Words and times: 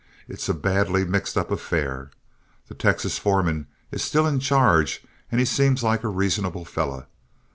It's 0.27 0.49
a 0.49 0.55
badly 0.55 1.05
mixed 1.05 1.37
up 1.37 1.51
affair. 1.51 2.09
The 2.69 2.73
Texas 2.73 3.19
foreman 3.19 3.67
is 3.91 4.01
still 4.03 4.25
in 4.25 4.39
charge, 4.39 5.03
and 5.31 5.39
he 5.39 5.45
seems 5.45 5.83
like 5.83 6.03
a 6.03 6.07
reasonable 6.07 6.65
fellow. 6.65 7.05